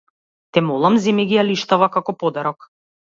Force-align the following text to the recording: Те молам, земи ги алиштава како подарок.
Те 0.51 0.59
молам, 0.67 0.95
земи 1.03 1.25
ги 1.31 1.37
алиштава 1.43 1.89
како 1.99 2.17
подарок. 2.25 2.67